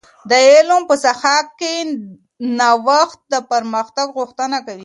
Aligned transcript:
د 0.29 0.31
علم 0.47 0.81
په 0.89 0.95
ساحه 1.03 1.37
کي 1.59 1.75
نوښت 2.59 3.19
د 3.33 3.35
پرمختګ 3.51 4.07
غوښتنه 4.17 4.57
کوي. 4.65 4.79